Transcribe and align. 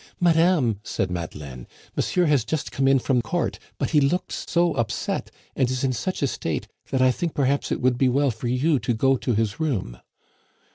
"Madame," 0.19 0.79
said 0.81 1.11
Madeleine, 1.11 1.67
"monsieur 1.95 2.25
has 2.25 2.43
just 2.43 2.71
come 2.71 2.87
in 2.87 2.97
from 2.97 3.21
Court; 3.21 3.59
but 3.77 3.91
he 3.91 4.01
looks 4.01 4.45
so 4.49 4.73
upset, 4.73 5.29
and 5.55 5.69
is 5.69 5.83
in 5.83 5.93
such 5.93 6.23
a 6.23 6.27
state, 6.27 6.67
that 6.89 7.03
I 7.03 7.11
think 7.11 7.35
perhaps 7.35 7.71
it 7.71 7.79
would 7.81 7.99
be 7.99 8.09
well 8.09 8.31
for 8.31 8.47
you 8.47 8.79
to 8.79 8.95
go 8.95 9.15
to 9.17 9.35
his 9.35 9.59
room." 9.59 9.99